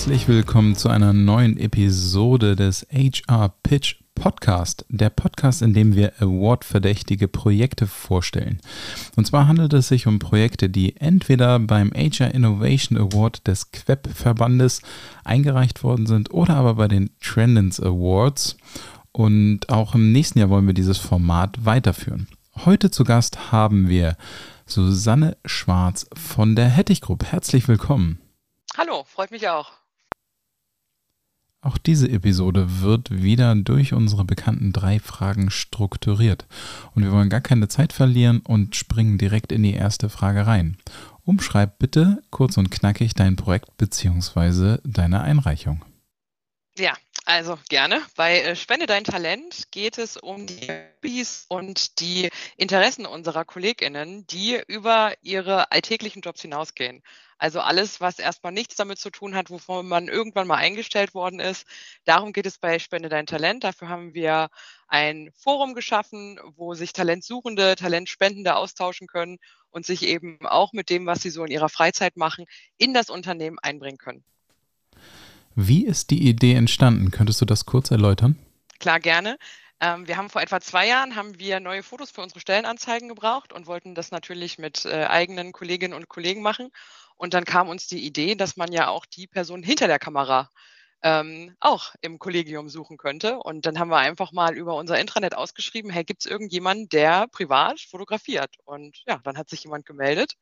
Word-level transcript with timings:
Herzlich 0.00 0.28
willkommen 0.28 0.76
zu 0.76 0.88
einer 0.88 1.12
neuen 1.12 1.58
Episode 1.58 2.56
des 2.56 2.86
HR 2.90 3.52
Pitch 3.62 3.96
Podcast, 4.14 4.86
der 4.88 5.10
Podcast, 5.10 5.60
in 5.60 5.74
dem 5.74 5.94
wir 5.94 6.14
awardverdächtige 6.22 7.28
Projekte 7.28 7.86
vorstellen. 7.86 8.62
Und 9.16 9.26
zwar 9.26 9.46
handelt 9.46 9.74
es 9.74 9.88
sich 9.88 10.06
um 10.06 10.18
Projekte, 10.18 10.70
die 10.70 10.96
entweder 10.96 11.58
beim 11.58 11.92
HR 11.92 12.32
Innovation 12.32 12.96
Award 12.96 13.46
des 13.46 13.72
QEP-Verbandes 13.72 14.80
eingereicht 15.22 15.84
worden 15.84 16.06
sind 16.06 16.32
oder 16.32 16.54
aber 16.54 16.76
bei 16.76 16.88
den 16.88 17.10
Trendens 17.20 17.78
Awards. 17.78 18.56
Und 19.12 19.68
auch 19.68 19.94
im 19.94 20.12
nächsten 20.12 20.38
Jahr 20.38 20.48
wollen 20.48 20.66
wir 20.66 20.72
dieses 20.72 20.96
Format 20.96 21.66
weiterführen. 21.66 22.26
Heute 22.64 22.90
zu 22.90 23.04
Gast 23.04 23.52
haben 23.52 23.90
wir 23.90 24.16
Susanne 24.64 25.36
Schwarz 25.44 26.06
von 26.14 26.56
der 26.56 26.70
Hettich 26.70 27.02
Group. 27.02 27.26
Herzlich 27.26 27.68
willkommen. 27.68 28.18
Hallo, 28.78 29.04
freut 29.04 29.30
mich 29.30 29.46
auch. 29.46 29.79
Auch 31.62 31.76
diese 31.76 32.10
Episode 32.10 32.80
wird 32.80 33.10
wieder 33.10 33.54
durch 33.54 33.92
unsere 33.92 34.24
bekannten 34.24 34.72
drei 34.72 34.98
Fragen 34.98 35.50
strukturiert. 35.50 36.46
Und 36.94 37.04
wir 37.04 37.12
wollen 37.12 37.28
gar 37.28 37.42
keine 37.42 37.68
Zeit 37.68 37.92
verlieren 37.92 38.40
und 38.40 38.76
springen 38.76 39.18
direkt 39.18 39.52
in 39.52 39.62
die 39.62 39.74
erste 39.74 40.08
Frage 40.08 40.46
rein. 40.46 40.78
Umschreib 41.24 41.78
bitte 41.78 42.22
kurz 42.30 42.56
und 42.56 42.70
knackig 42.70 43.14
dein 43.14 43.36
Projekt 43.36 43.76
bzw. 43.76 44.78
deine 44.84 45.20
Einreichung. 45.20 45.84
Ja, 46.78 46.94
also 47.30 47.58
gerne. 47.68 48.02
Bei 48.16 48.40
äh, 48.40 48.56
Spende 48.56 48.86
dein 48.86 49.04
Talent 49.04 49.70
geht 49.70 49.98
es 49.98 50.16
um 50.16 50.46
die 50.46 50.66
Hobbys 50.68 51.46
und 51.48 52.00
die 52.00 52.28
Interessen 52.56 53.06
unserer 53.06 53.44
KollegInnen, 53.44 54.26
die 54.26 54.60
über 54.66 55.14
ihre 55.22 55.70
alltäglichen 55.70 56.22
Jobs 56.22 56.42
hinausgehen. 56.42 57.02
Also 57.38 57.60
alles, 57.60 58.00
was 58.00 58.18
erstmal 58.18 58.52
nichts 58.52 58.74
damit 58.74 58.98
zu 58.98 59.10
tun 59.10 59.34
hat, 59.36 59.48
wovon 59.48 59.86
man 59.86 60.08
irgendwann 60.08 60.48
mal 60.48 60.56
eingestellt 60.56 61.14
worden 61.14 61.38
ist. 61.40 61.66
Darum 62.04 62.32
geht 62.32 62.46
es 62.46 62.58
bei 62.58 62.78
Spende 62.80 63.08
dein 63.08 63.26
Talent. 63.26 63.62
Dafür 63.64 63.88
haben 63.88 64.12
wir 64.12 64.48
ein 64.88 65.30
Forum 65.36 65.74
geschaffen, 65.74 66.38
wo 66.56 66.74
sich 66.74 66.92
Talentsuchende, 66.92 67.76
Talentspendende 67.76 68.56
austauschen 68.56 69.06
können 69.06 69.38
und 69.70 69.86
sich 69.86 70.02
eben 70.02 70.44
auch 70.46 70.72
mit 70.72 70.90
dem, 70.90 71.06
was 71.06 71.22
sie 71.22 71.30
so 71.30 71.44
in 71.44 71.52
ihrer 71.52 71.68
Freizeit 71.68 72.16
machen, 72.16 72.44
in 72.76 72.92
das 72.92 73.08
Unternehmen 73.08 73.58
einbringen 73.60 73.98
können. 73.98 74.24
Wie 75.62 75.84
ist 75.84 76.08
die 76.08 76.26
Idee 76.26 76.54
entstanden? 76.54 77.10
Könntest 77.10 77.38
du 77.42 77.44
das 77.44 77.66
kurz 77.66 77.90
erläutern? 77.90 78.34
Klar, 78.78 78.98
gerne. 78.98 79.36
Ähm, 79.78 80.08
wir 80.08 80.16
haben 80.16 80.30
vor 80.30 80.40
etwa 80.40 80.58
zwei 80.58 80.88
Jahren 80.88 81.16
haben 81.16 81.38
wir 81.38 81.60
neue 81.60 81.82
Fotos 81.82 82.10
für 82.10 82.22
unsere 82.22 82.40
Stellenanzeigen 82.40 83.10
gebraucht 83.10 83.52
und 83.52 83.66
wollten 83.66 83.94
das 83.94 84.10
natürlich 84.10 84.56
mit 84.56 84.86
äh, 84.86 85.04
eigenen 85.04 85.52
Kolleginnen 85.52 85.92
und 85.92 86.08
Kollegen 86.08 86.40
machen. 86.40 86.70
Und 87.16 87.34
dann 87.34 87.44
kam 87.44 87.68
uns 87.68 87.86
die 87.86 88.06
Idee, 88.06 88.36
dass 88.36 88.56
man 88.56 88.72
ja 88.72 88.88
auch 88.88 89.04
die 89.04 89.26
Person 89.26 89.62
hinter 89.62 89.86
der 89.86 89.98
Kamera 89.98 90.48
ähm, 91.02 91.54
auch 91.60 91.94
im 92.00 92.18
Kollegium 92.18 92.70
suchen 92.70 92.96
könnte. 92.96 93.36
Und 93.36 93.66
dann 93.66 93.78
haben 93.78 93.90
wir 93.90 93.98
einfach 93.98 94.32
mal 94.32 94.56
über 94.56 94.76
unser 94.76 94.98
Intranet 94.98 95.34
ausgeschrieben, 95.34 95.90
hey, 95.90 96.04
gibt 96.04 96.24
es 96.24 96.30
irgendjemanden, 96.30 96.88
der 96.88 97.26
privat 97.28 97.80
fotografiert? 97.80 98.56
Und 98.64 99.02
ja, 99.06 99.20
dann 99.24 99.36
hat 99.36 99.50
sich 99.50 99.64
jemand 99.64 99.84
gemeldet 99.84 100.36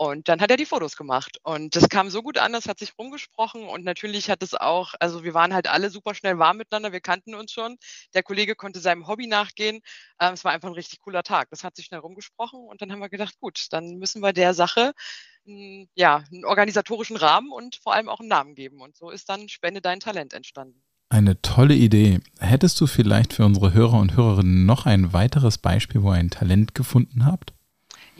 und 0.00 0.30
dann 0.30 0.40
hat 0.40 0.50
er 0.50 0.56
die 0.56 0.64
Fotos 0.64 0.96
gemacht. 0.96 1.36
Und 1.42 1.76
das 1.76 1.90
kam 1.90 2.08
so 2.08 2.22
gut 2.22 2.38
an, 2.38 2.54
das 2.54 2.66
hat 2.66 2.78
sich 2.78 2.94
rumgesprochen. 2.98 3.68
Und 3.68 3.84
natürlich 3.84 4.30
hat 4.30 4.42
es 4.42 4.54
auch, 4.54 4.94
also 4.98 5.24
wir 5.24 5.34
waren 5.34 5.52
halt 5.52 5.68
alle 5.68 5.90
super 5.90 6.14
schnell 6.14 6.38
warm 6.38 6.56
miteinander, 6.56 6.90
wir 6.90 7.02
kannten 7.02 7.34
uns 7.34 7.52
schon. 7.52 7.76
Der 8.14 8.22
Kollege 8.22 8.54
konnte 8.54 8.80
seinem 8.80 9.06
Hobby 9.06 9.26
nachgehen. 9.26 9.82
Ähm, 10.18 10.32
es 10.32 10.42
war 10.42 10.52
einfach 10.52 10.68
ein 10.68 10.74
richtig 10.74 11.00
cooler 11.00 11.22
Tag. 11.22 11.50
Das 11.50 11.64
hat 11.64 11.76
sich 11.76 11.84
schnell 11.84 12.00
rumgesprochen. 12.00 12.60
Und 12.66 12.80
dann 12.80 12.90
haben 12.90 13.00
wir 13.00 13.10
gedacht, 13.10 13.38
gut, 13.40 13.66
dann 13.72 13.98
müssen 13.98 14.22
wir 14.22 14.32
der 14.32 14.54
Sache 14.54 14.94
ja, 15.94 16.24
einen 16.32 16.46
organisatorischen 16.46 17.16
Rahmen 17.16 17.52
und 17.52 17.76
vor 17.76 17.92
allem 17.92 18.08
auch 18.08 18.20
einen 18.20 18.28
Namen 18.30 18.54
geben. 18.54 18.80
Und 18.80 18.96
so 18.96 19.10
ist 19.10 19.28
dann 19.28 19.50
Spende 19.50 19.82
dein 19.82 20.00
Talent 20.00 20.32
entstanden. 20.32 20.82
Eine 21.10 21.42
tolle 21.42 21.74
Idee. 21.74 22.20
Hättest 22.38 22.80
du 22.80 22.86
vielleicht 22.86 23.34
für 23.34 23.44
unsere 23.44 23.74
Hörer 23.74 23.98
und 23.98 24.16
Hörerinnen 24.16 24.64
noch 24.64 24.86
ein 24.86 25.12
weiteres 25.12 25.58
Beispiel, 25.58 26.02
wo 26.02 26.12
ihr 26.12 26.18
ein 26.18 26.30
Talent 26.30 26.74
gefunden 26.74 27.26
habt? 27.26 27.52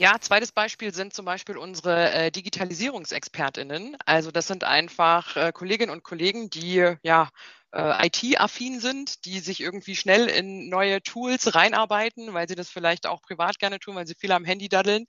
Ja, 0.01 0.19
zweites 0.19 0.51
Beispiel 0.51 0.91
sind 0.95 1.13
zum 1.13 1.25
Beispiel 1.25 1.57
unsere 1.57 2.11
äh, 2.11 2.31
Digitalisierungsexpertinnen. 2.31 3.95
Also 4.03 4.31
das 4.31 4.47
sind 4.47 4.63
einfach 4.63 5.37
äh, 5.37 5.51
Kolleginnen 5.53 5.91
und 5.91 6.01
Kollegen, 6.01 6.49
die 6.49 6.95
ja 7.03 7.29
äh, 7.71 8.07
IT-affin 8.07 8.79
sind, 8.79 9.25
die 9.25 9.37
sich 9.37 9.61
irgendwie 9.61 9.95
schnell 9.95 10.25
in 10.25 10.69
neue 10.69 11.03
Tools 11.03 11.53
reinarbeiten, 11.53 12.33
weil 12.33 12.49
sie 12.49 12.55
das 12.55 12.71
vielleicht 12.71 13.05
auch 13.05 13.21
privat 13.21 13.59
gerne 13.59 13.77
tun, 13.77 13.93
weil 13.93 14.07
sie 14.07 14.15
viel 14.15 14.31
am 14.31 14.43
Handy 14.43 14.69
daddeln. 14.69 15.05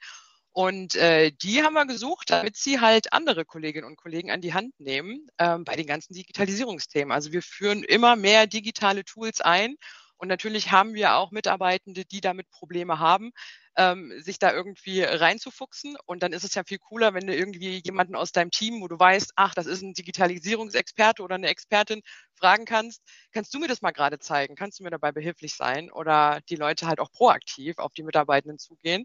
Und 0.51 0.95
äh, 0.97 1.33
die 1.33 1.63
haben 1.63 1.73
wir 1.73 1.87
gesucht, 1.87 2.29
damit 2.29 2.57
sie 2.57 2.79
halt 2.81 3.15
andere 3.15 3.47
Kolleginnen 3.47 3.87
und 3.87 3.97
Kollegen 3.97 4.31
an 4.31 4.43
die 4.43 4.53
Hand 4.53 4.79
nehmen 4.79 5.27
ähm, 5.39 5.65
bei 5.65 5.75
den 5.75 5.87
ganzen 5.87 6.13
Digitalisierungsthemen. 6.13 7.13
Also 7.13 7.33
wir 7.33 7.41
führen 7.41 7.83
immer 7.83 8.15
mehr 8.15 8.47
digitale 8.47 9.07
Tools 9.07 9.41
ein 9.41 9.77
und 10.23 10.29
natürlich 10.29 10.71
haben 10.71 10.95
wir 10.95 11.17
auch 11.17 11.33
Mitarbeitende, 11.33 12.05
die 12.05 12.21
damit 12.21 12.49
Probleme 12.49 13.01
haben, 13.01 13.33
ähm, 13.77 14.13
sich 14.21 14.39
da 14.39 14.53
irgendwie 14.53 15.03
reinzufuchsen. 15.03 15.97
Und 16.07 16.23
dann 16.23 16.33
ist 16.33 16.45
es 16.45 16.55
ja 16.55 16.63
viel 16.63 16.79
cooler, 16.79 17.13
wenn 17.13 17.27
du 17.27 17.35
irgendwie 17.35 17.83
jemanden 17.85 18.15
aus 18.15 18.31
deinem 18.31 18.53
Team, 18.53 18.81
wo 18.81 18.87
du 18.87 18.97
weißt, 18.97 19.33
ach, 19.35 19.53
das 19.53 19.67
ist 19.67 19.83
ein 19.83 19.95
Digitalisierungsexperte 19.95 21.25
oder 21.25 21.35
eine 21.35 21.49
Expertin, 21.49 22.03
fragen 22.37 22.67
kannst, 22.67 23.03
kannst 23.33 23.53
du 23.53 23.59
mir 23.59 23.67
das 23.67 23.83
mal 23.83 23.91
gerade 23.91 24.21
zeigen? 24.21 24.55
Kannst 24.55 24.79
du 24.79 24.85
mir 24.85 24.91
dabei 24.91 25.11
behilflich 25.11 25.57
sein? 25.57 25.91
Oder 25.91 26.41
die 26.49 26.55
Leute 26.55 26.87
halt 26.87 27.01
auch 27.01 27.11
proaktiv 27.11 27.79
auf 27.79 27.93
die 27.93 28.05
Mitarbeitenden 28.05 28.61
zugehen. 28.61 29.05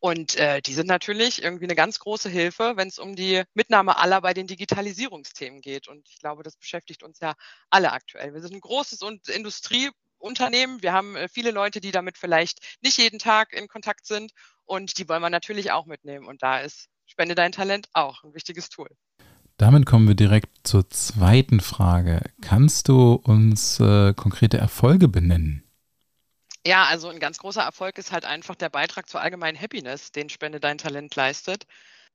Und 0.00 0.36
äh, 0.36 0.60
die 0.60 0.74
sind 0.74 0.86
natürlich 0.86 1.42
irgendwie 1.42 1.64
eine 1.64 1.76
ganz 1.76 1.98
große 1.98 2.28
Hilfe, 2.28 2.74
wenn 2.76 2.88
es 2.88 2.98
um 2.98 3.16
die 3.16 3.42
Mitnahme 3.54 3.96
aller 3.96 4.20
bei 4.20 4.34
den 4.34 4.46
Digitalisierungsthemen 4.46 5.62
geht. 5.62 5.88
Und 5.88 6.06
ich 6.10 6.18
glaube, 6.18 6.42
das 6.42 6.58
beschäftigt 6.58 7.02
uns 7.02 7.20
ja 7.20 7.32
alle 7.70 7.90
aktuell. 7.92 8.34
Wir 8.34 8.42
sind 8.42 8.52
ein 8.52 8.60
großes 8.60 9.00
und 9.00 9.30
Industrie 9.30 9.90
Unternehmen. 10.18 10.82
Wir 10.82 10.92
haben 10.92 11.16
äh, 11.16 11.28
viele 11.28 11.50
Leute, 11.50 11.80
die 11.80 11.90
damit 11.90 12.18
vielleicht 12.18 12.78
nicht 12.82 12.98
jeden 12.98 13.18
Tag 13.18 13.52
in 13.52 13.68
Kontakt 13.68 14.06
sind 14.06 14.32
und 14.64 14.98
die 14.98 15.08
wollen 15.08 15.22
wir 15.22 15.30
natürlich 15.30 15.72
auch 15.72 15.86
mitnehmen. 15.86 16.26
Und 16.26 16.42
da 16.42 16.58
ist 16.58 16.88
Spende 17.06 17.34
dein 17.34 17.52
Talent 17.52 17.88
auch 17.94 18.22
ein 18.22 18.34
wichtiges 18.34 18.68
Tool. 18.68 18.88
Damit 19.56 19.86
kommen 19.86 20.06
wir 20.06 20.14
direkt 20.14 20.66
zur 20.66 20.88
zweiten 20.88 21.60
Frage. 21.60 22.20
Kannst 22.40 22.88
du 22.88 23.14
uns 23.14 23.80
äh, 23.80 24.14
konkrete 24.14 24.58
Erfolge 24.58 25.08
benennen? 25.08 25.64
Ja, 26.64 26.84
also 26.84 27.08
ein 27.08 27.18
ganz 27.18 27.38
großer 27.38 27.62
Erfolg 27.62 27.98
ist 27.98 28.12
halt 28.12 28.24
einfach 28.24 28.54
der 28.54 28.68
Beitrag 28.68 29.08
zur 29.08 29.20
allgemeinen 29.20 29.60
Happiness, 29.60 30.12
den 30.12 30.28
Spende 30.28 30.60
dein 30.60 30.78
Talent 30.78 31.16
leistet. 31.16 31.66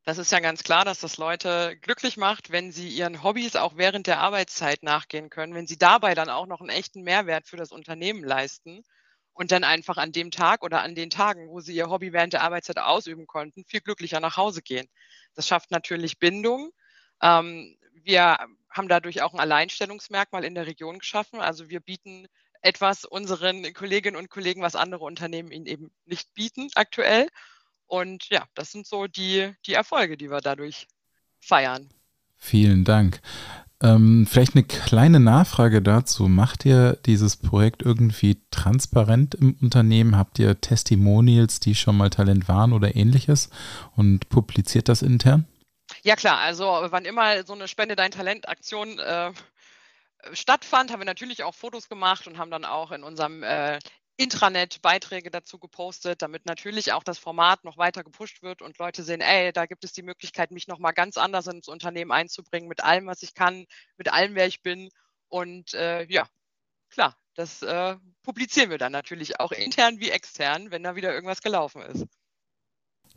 Das 0.05 0.17
ist 0.17 0.33
ja 0.33 0.39
ganz 0.39 0.63
klar, 0.63 0.83
dass 0.83 0.99
das 0.99 1.17
Leute 1.17 1.77
glücklich 1.81 2.17
macht, 2.17 2.51
wenn 2.51 2.73
sie 2.73 2.89
ihren 2.89 3.23
Hobbys 3.23 3.55
auch 3.55 3.77
während 3.77 4.05
der 4.05 4.19
Arbeitszeit 4.19 4.83
nachgehen 4.83 5.29
können, 5.29 5.53
wenn 5.53 5.65
sie 5.65 5.77
dabei 5.77 6.13
dann 6.13 6.29
auch 6.29 6.45
noch 6.45 6.59
einen 6.59 6.69
echten 6.69 7.03
Mehrwert 7.03 7.47
für 7.47 7.55
das 7.55 7.71
Unternehmen 7.71 8.21
leisten 8.21 8.83
und 9.31 9.53
dann 9.53 9.63
einfach 9.63 9.95
an 9.95 10.11
dem 10.11 10.29
Tag 10.29 10.61
oder 10.63 10.81
an 10.81 10.93
den 10.93 11.09
Tagen, 11.09 11.47
wo 11.49 11.61
sie 11.61 11.73
ihr 11.73 11.89
Hobby 11.89 12.11
während 12.11 12.33
der 12.33 12.43
Arbeitszeit 12.43 12.79
ausüben 12.79 13.27
konnten, 13.27 13.63
viel 13.65 13.79
glücklicher 13.79 14.19
nach 14.19 14.35
Hause 14.35 14.61
gehen. 14.61 14.87
Das 15.35 15.47
schafft 15.47 15.71
natürlich 15.71 16.19
Bindung. 16.19 16.71
Ähm, 17.21 17.77
wir 17.93 18.37
haben 18.69 18.89
dadurch 18.89 19.21
auch 19.21 19.33
ein 19.33 19.39
Alleinstellungsmerkmal 19.39 20.43
in 20.43 20.53
der 20.55 20.67
Region 20.67 20.99
geschaffen. 20.99 21.39
Also 21.39 21.69
wir 21.69 21.79
bieten 21.79 22.27
etwas 22.61 23.05
unseren 23.05 23.73
Kolleginnen 23.73 24.17
und 24.17 24.29
Kollegen, 24.29 24.61
was 24.61 24.75
andere 24.75 25.05
Unternehmen 25.05 25.51
ihnen 25.51 25.65
eben 25.65 25.91
nicht 26.05 26.33
bieten 26.33 26.69
aktuell. 26.75 27.29
Und 27.93 28.27
ja, 28.31 28.43
das 28.55 28.71
sind 28.71 28.87
so 28.87 29.05
die, 29.05 29.53
die 29.67 29.75
Erfolge, 29.75 30.17
die 30.17 30.31
wir 30.31 30.41
dadurch 30.41 30.87
feiern. 31.39 31.91
Vielen 32.37 32.85
Dank. 32.85 33.21
Ähm, 33.83 34.25
vielleicht 34.27 34.55
eine 34.55 34.63
kleine 34.63 35.19
Nachfrage 35.19 35.79
dazu. 35.79 36.27
Macht 36.27 36.65
ihr 36.65 36.93
dieses 37.05 37.37
Projekt 37.37 37.83
irgendwie 37.83 38.41
transparent 38.49 39.35
im 39.35 39.55
Unternehmen? 39.61 40.17
Habt 40.17 40.39
ihr 40.39 40.59
Testimonials, 40.59 41.59
die 41.59 41.75
schon 41.75 41.95
mal 41.95 42.09
Talent 42.09 42.47
waren 42.47 42.73
oder 42.73 42.95
ähnliches 42.95 43.51
und 43.95 44.27
publiziert 44.27 44.89
das 44.89 45.03
intern? 45.03 45.45
Ja 46.01 46.15
klar, 46.15 46.39
also 46.39 46.65
wann 46.65 47.05
immer 47.05 47.45
so 47.45 47.53
eine 47.53 47.67
Spende 47.67 47.95
dein 47.95 48.09
Talent 48.09 48.49
Aktion 48.49 48.97
äh, 48.97 49.31
stattfand, 50.31 50.91
haben 50.91 51.01
wir 51.01 51.05
natürlich 51.05 51.43
auch 51.43 51.53
Fotos 51.53 51.89
gemacht 51.89 52.25
und 52.25 52.39
haben 52.39 52.49
dann 52.49 52.65
auch 52.65 52.91
in 52.91 53.03
unserem 53.03 53.43
äh, 53.43 53.77
Intranet 54.15 54.81
Beiträge 54.81 55.31
dazu 55.31 55.57
gepostet, 55.57 56.21
damit 56.21 56.45
natürlich 56.45 56.93
auch 56.93 57.03
das 57.03 57.17
Format 57.17 57.63
noch 57.63 57.77
weiter 57.77 58.03
gepusht 58.03 58.43
wird 58.43 58.61
und 58.61 58.77
Leute 58.77 59.03
sehen, 59.03 59.21
ey, 59.21 59.51
da 59.51 59.65
gibt 59.65 59.83
es 59.83 59.93
die 59.93 60.03
Möglichkeit, 60.03 60.51
mich 60.51 60.67
nochmal 60.67 60.93
ganz 60.93 61.17
anders 61.17 61.47
ins 61.47 61.67
Unternehmen 61.67 62.11
einzubringen, 62.11 62.69
mit 62.69 62.83
allem, 62.83 63.07
was 63.07 63.23
ich 63.23 63.33
kann, 63.33 63.65
mit 63.97 64.13
allem, 64.13 64.35
wer 64.35 64.45
ich 64.45 64.61
bin. 64.61 64.89
Und 65.29 65.73
äh, 65.73 66.05
ja, 66.05 66.27
klar, 66.89 67.15
das 67.33 67.63
äh, 67.63 67.95
publizieren 68.21 68.69
wir 68.69 68.77
dann 68.77 68.91
natürlich 68.91 69.39
auch 69.39 69.51
intern 69.51 69.99
wie 69.99 70.11
extern, 70.11 70.69
wenn 70.69 70.83
da 70.83 70.95
wieder 70.95 71.13
irgendwas 71.13 71.41
gelaufen 71.41 71.81
ist. 71.81 72.05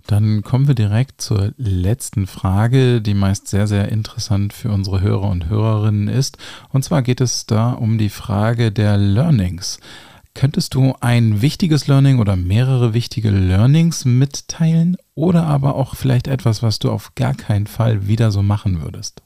Dann 0.06 0.42
kommen 0.42 0.68
wir 0.68 0.74
direkt 0.74 1.20
zur 1.20 1.52
letzten 1.56 2.26
Frage, 2.26 3.02
die 3.02 3.14
meist 3.14 3.48
sehr, 3.48 3.66
sehr 3.66 3.88
interessant 3.88 4.52
für 4.52 4.70
unsere 4.70 5.00
Hörer 5.00 5.28
und 5.28 5.48
Hörerinnen 5.48 6.08
ist. 6.08 6.38
Und 6.70 6.84
zwar 6.84 7.02
geht 7.02 7.20
es 7.20 7.46
da 7.46 7.72
um 7.72 7.98
die 7.98 8.08
Frage 8.08 8.70
der 8.70 8.96
Learnings. 8.96 9.80
Könntest 10.36 10.74
du 10.74 10.94
ein 11.00 11.40
wichtiges 11.40 11.86
Learning 11.86 12.18
oder 12.18 12.36
mehrere 12.36 12.92
wichtige 12.92 13.30
Learnings 13.30 14.04
mitteilen 14.04 14.98
oder 15.14 15.44
aber 15.44 15.76
auch 15.76 15.96
vielleicht 15.96 16.26
etwas, 16.26 16.62
was 16.62 16.78
du 16.78 16.90
auf 16.90 17.14
gar 17.14 17.34
keinen 17.34 17.66
Fall 17.66 18.06
wieder 18.06 18.30
so 18.30 18.42
machen 18.42 18.82
würdest? 18.82 19.22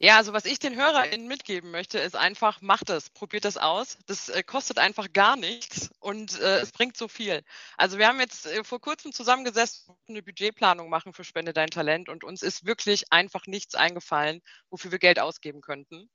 Ja, 0.00 0.16
also 0.16 0.32
was 0.32 0.44
ich 0.44 0.58
den 0.58 0.74
HörerInnen 0.74 1.28
mitgeben 1.28 1.70
möchte, 1.70 2.00
ist 2.00 2.16
einfach, 2.16 2.60
macht 2.60 2.90
es, 2.90 3.10
probiert 3.10 3.44
es 3.44 3.56
aus. 3.56 3.96
Das 4.06 4.28
äh, 4.28 4.42
kostet 4.42 4.80
einfach 4.80 5.12
gar 5.12 5.36
nichts 5.36 5.90
und 6.00 6.40
äh, 6.40 6.58
es 6.58 6.72
bringt 6.72 6.96
so 6.96 7.06
viel. 7.06 7.44
Also 7.76 7.96
wir 7.96 8.08
haben 8.08 8.18
jetzt 8.18 8.46
äh, 8.46 8.64
vor 8.64 8.80
kurzem 8.80 9.12
zusammengesessen, 9.12 9.94
eine 10.08 10.24
Budgetplanung 10.24 10.90
machen 10.90 11.12
für 11.12 11.22
Spende 11.22 11.52
dein 11.52 11.70
Talent 11.70 12.08
und 12.08 12.24
uns 12.24 12.42
ist 12.42 12.66
wirklich 12.66 13.12
einfach 13.12 13.46
nichts 13.46 13.76
eingefallen, 13.76 14.40
wofür 14.68 14.90
wir 14.90 14.98
Geld 14.98 15.20
ausgeben 15.20 15.60
könnten, 15.60 16.10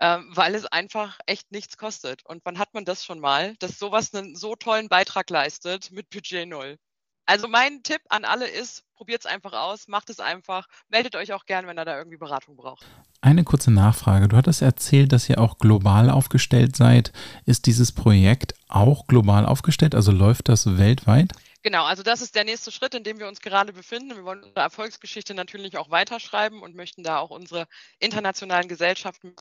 weil 0.00 0.54
es 0.54 0.66
einfach 0.66 1.18
echt 1.26 1.52
nichts 1.52 1.76
kostet. 1.76 2.24
Und 2.24 2.42
wann 2.44 2.58
hat 2.58 2.74
man 2.74 2.84
das 2.84 3.04
schon 3.04 3.20
mal, 3.20 3.54
dass 3.58 3.78
sowas 3.78 4.14
einen 4.14 4.34
so 4.34 4.56
tollen 4.56 4.88
Beitrag 4.88 5.30
leistet 5.30 5.90
mit 5.92 6.10
Budget 6.10 6.48
null? 6.48 6.78
Also 7.26 7.46
mein 7.46 7.84
Tipp 7.84 8.00
an 8.08 8.24
alle 8.24 8.48
ist, 8.48 8.82
probiert 8.96 9.20
es 9.20 9.26
einfach 9.26 9.52
aus, 9.52 9.86
macht 9.86 10.10
es 10.10 10.18
einfach, 10.18 10.66
meldet 10.88 11.14
euch 11.14 11.32
auch 11.32 11.46
gern, 11.46 11.66
wenn 11.68 11.78
ihr 11.78 11.84
da 11.84 11.96
irgendwie 11.96 12.16
Beratung 12.16 12.56
braucht. 12.56 12.84
Eine 13.20 13.44
kurze 13.44 13.70
Nachfrage. 13.70 14.26
Du 14.26 14.36
hattest 14.36 14.62
erzählt, 14.62 15.12
dass 15.12 15.28
ihr 15.28 15.38
auch 15.38 15.58
global 15.58 16.10
aufgestellt 16.10 16.74
seid. 16.74 17.12
Ist 17.46 17.66
dieses 17.66 17.92
Projekt 17.92 18.54
auch 18.68 19.06
global 19.06 19.46
aufgestellt? 19.46 19.94
Also 19.94 20.10
läuft 20.10 20.48
das 20.48 20.76
weltweit? 20.76 21.32
Genau, 21.62 21.84
also 21.84 22.02
das 22.02 22.20
ist 22.20 22.34
der 22.34 22.44
nächste 22.44 22.72
Schritt, 22.72 22.94
in 22.94 23.04
dem 23.04 23.20
wir 23.20 23.28
uns 23.28 23.40
gerade 23.40 23.72
befinden. 23.72 24.16
Wir 24.16 24.24
wollen 24.24 24.42
unsere 24.42 24.62
Erfolgsgeschichte 24.62 25.34
natürlich 25.34 25.76
auch 25.76 25.90
weiterschreiben 25.90 26.62
und 26.62 26.74
möchten 26.74 27.04
da 27.04 27.18
auch 27.18 27.30
unsere 27.30 27.68
internationalen 28.00 28.66
Gesellschaften 28.66 29.36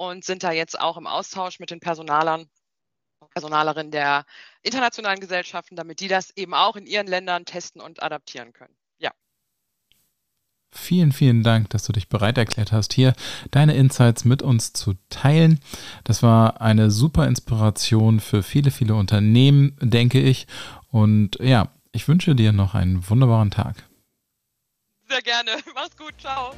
und 0.00 0.24
sind 0.24 0.42
da 0.42 0.50
jetzt 0.50 0.80
auch 0.80 0.96
im 0.96 1.06
Austausch 1.06 1.60
mit 1.60 1.70
den 1.70 1.78
Personalern 1.78 2.48
Personalerin 3.34 3.90
der 3.90 4.24
internationalen 4.62 5.20
Gesellschaften, 5.20 5.76
damit 5.76 6.00
die 6.00 6.08
das 6.08 6.30
eben 6.36 6.54
auch 6.54 6.74
in 6.74 6.86
ihren 6.86 7.06
Ländern 7.06 7.44
testen 7.44 7.82
und 7.82 8.02
adaptieren 8.02 8.54
können. 8.54 8.74
Ja. 8.98 9.10
Vielen, 10.72 11.12
vielen 11.12 11.42
Dank, 11.42 11.68
dass 11.68 11.84
du 11.84 11.92
dich 11.92 12.08
bereit 12.08 12.38
erklärt 12.38 12.72
hast, 12.72 12.94
hier 12.94 13.12
deine 13.50 13.74
Insights 13.74 14.24
mit 14.24 14.40
uns 14.40 14.72
zu 14.72 14.94
teilen. 15.10 15.60
Das 16.02 16.22
war 16.22 16.62
eine 16.62 16.90
super 16.90 17.26
Inspiration 17.26 18.20
für 18.20 18.42
viele, 18.42 18.70
viele 18.70 18.94
Unternehmen, 18.94 19.76
denke 19.82 20.18
ich. 20.18 20.46
Und 20.88 21.36
ja, 21.40 21.68
ich 21.92 22.08
wünsche 22.08 22.34
dir 22.34 22.52
noch 22.52 22.74
einen 22.74 23.06
wunderbaren 23.06 23.50
Tag. 23.50 23.84
Sehr 25.10 25.20
gerne. 25.20 25.50
Mach's 25.74 25.94
gut. 25.94 26.14
Ciao. 26.18 26.54